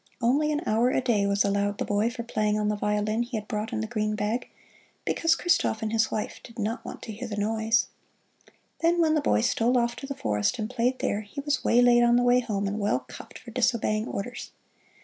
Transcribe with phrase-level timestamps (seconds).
[0.19, 3.37] Only an hour a day was allowed the boy for playing on the violin he
[3.37, 4.49] had brought in the green bag,
[5.05, 7.85] because Christoph and his wife "did not want to hear the noise."
[8.79, 12.01] Then when the boy stole off to the forest and played there, he was waylaid
[12.01, 14.49] on the way home and well cuffed for disobeying orders.